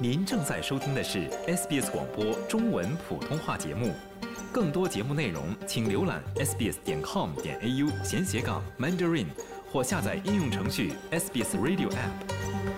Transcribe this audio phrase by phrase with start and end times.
[0.00, 3.92] 您正在收听的是 SBS 广播中文普通话节目，
[4.52, 9.26] 更多节目内容请浏览 sbs 点 com 点 au 闲斜杠 mandarin
[9.72, 12.77] 或下载应用程序 SBS Radio App。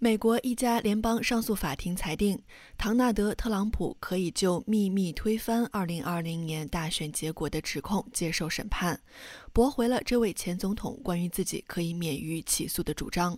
[0.00, 2.40] 美国一家联邦上诉法庭裁定，
[2.76, 9.00] 唐纳德·特朗普可以就秘密推翻2020年大选结果的指控接受审判，
[9.52, 13.36] 驳回了这位前总统关于自己可以免于起诉的主张。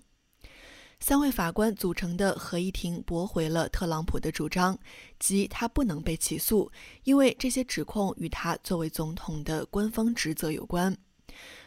[0.98, 4.78] 三位法官组成的合议庭驳回了特朗普的主张，
[5.18, 6.70] 即他不能被起诉，
[7.04, 10.94] 因为这些指控与他作为总统的官方职责有关。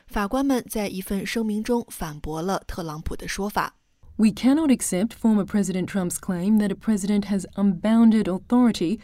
[0.06, 3.76] 法官们在一份声明中反驳了特朗普的说法。
[4.16, 9.00] We cannot accept former President Trump's claim that a president has unbounded authority.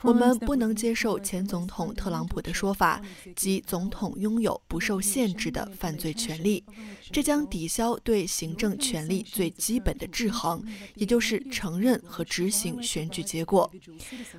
[0.00, 3.00] 我们不能接受前总统特朗普的说法，
[3.36, 6.64] 即总统拥有不受限制的犯罪权利，
[7.12, 13.70] 这将抵消对行政权力最基本的制衡，也就是承认和执行选举结果。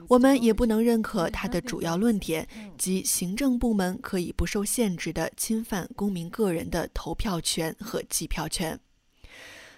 [0.08, 2.48] 我们也不能认可他的主要论点，
[2.78, 8.80] 即行政部门可以不受限制的侵犯公民个人的投票权和计票权。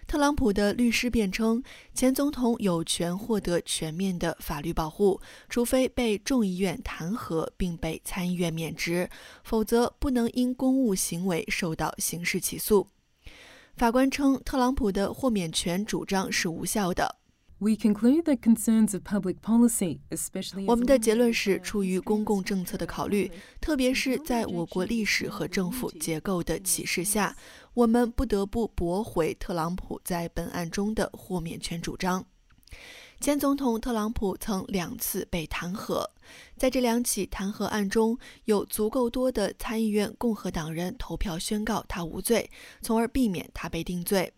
[0.07, 9.09] 特朗普的律师辩称，前总统有权获得全面的法律保护，除非被众议院弹劾并被参议院免职，
[9.43, 12.87] 否则不能因公务行为受到刑事起诉。
[13.75, 17.17] 法官称，特朗普的豁免权主张是无效的。
[17.57, 23.31] We conclude that concerns of public policy, especially 我们的结论是，出于公共政策的考虑，
[23.61, 27.35] 特别是在我国历史和政府结构的启示下，
[27.75, 32.25] 我们不得不驳回特朗普在本案中的豁免权主张。
[33.19, 36.05] 前总统特朗普曾两次被弹劾，
[36.55, 42.49] 在这两起弹劾案中，有足够多的参议院共和党人投票宣告他无罪，
[42.81, 44.31] 从而避免他被定罪。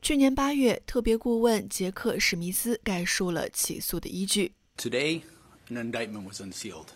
[0.00, 4.52] 去年八月，特别顾问杰克·史密斯概述了起诉的依据。
[4.76, 5.22] Today,
[5.68, 6.86] an indictment was unsealed,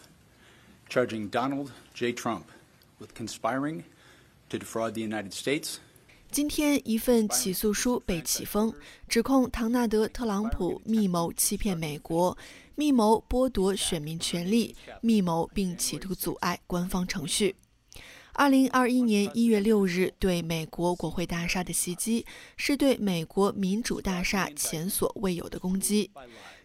[0.89, 2.13] charging Donald J.
[2.13, 2.45] Trump
[3.01, 3.83] with conspiring
[4.49, 5.77] to defraud the United States
[6.31, 8.75] 今天，一份起诉书被起封，
[9.09, 12.37] 指控唐纳德·特朗普密谋欺骗美国，
[12.75, 17.55] 密谋剥夺选民权利，密谋并企图阻碍官方程序。
[18.37, 26.11] 二零二一年一月六日对美国国会大厦的袭击，是对美国民主大厦前所未有的攻击。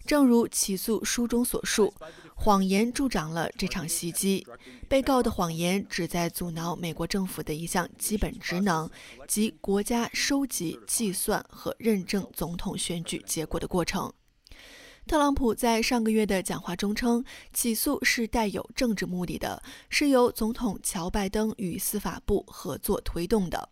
[0.04, 1.94] 正如起诉书中所述，
[2.34, 4.46] 谎言助长了这场袭击。
[4.88, 8.90] 被告的谎言旨在阻挠美国政府的一项基本职能，
[9.28, 14.12] 即国家收集、计算和认证总统选举结果的过程。
[15.10, 19.60] 特朗普在上个月的讲话中称，起诉是带有政治目的的，
[19.90, 23.68] 是由总统乔·拜登与司法部合作推动的。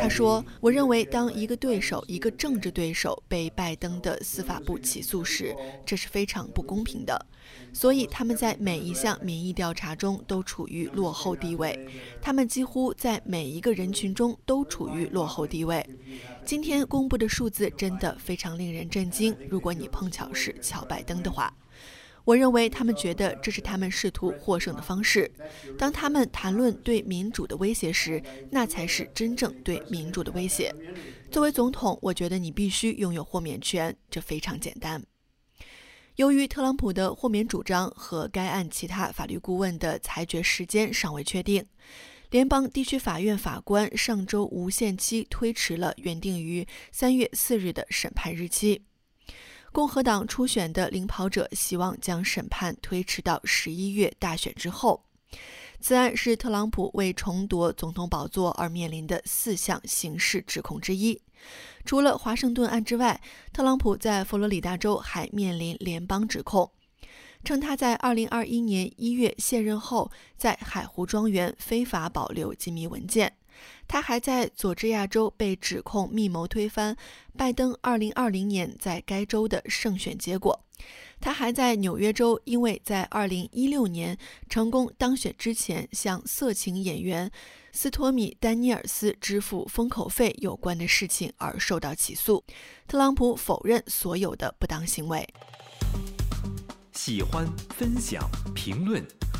[0.00, 7.26] 他说我认为，当一个对手，一个政治对手被拜登的司法部起诉时，这是非常不公平的。
[7.72, 11.88] 所以，他们在每一项民意调查中都处于落后地位，
[12.20, 15.84] 他们几乎在每一个人群中都处于落后地位。
[16.44, 19.36] 今天公布的数字真的非常令人震惊。
[19.48, 21.52] 如果你碰巧是乔拜登的话。”
[22.24, 25.30] 我认为他们觉得这是他们试图获胜的方式。
[25.78, 30.74] 当他们谈论对民主的威胁时，那才是真正对民主的威胁。
[31.30, 35.02] 作为总统，我觉得你必须拥有豁免权，这非常简单。
[36.16, 41.64] 由于特朗普的豁免主张和该案其他法律顾问的裁决时间尚未确定，
[42.30, 48.82] 联邦地区法院法官上周无限期推迟了原定于三月四日的审判日期。
[49.72, 55.04] 共和党初选的领跑者希望将审判推迟到十一月大选之后。
[55.80, 61.20] 此案是特朗普为重夺总统宝座而面临的四项刑事指控之一。
[61.84, 63.20] 除了华盛顿案之外，
[63.52, 66.68] 特朗普在佛罗里达州还面临联邦指控，
[67.44, 73.37] 称他在2021年1月卸任后，在海湖庄园非法保留机密文件。
[73.86, 76.96] 他还在佐治亚州被指控密谋推翻
[77.36, 80.64] 拜登2020年在该州的胜选结果。
[81.20, 84.16] 他还在纽约州因为在2016年
[84.48, 87.28] 成功当选之前向色情演员
[87.72, 92.44] 斯托米·丹尼尔斯支付封口费有关的事情而受到起诉。
[92.86, 95.26] 特朗普否认所有的不当行为。
[96.98, 99.02] 喜欢、分享、评论，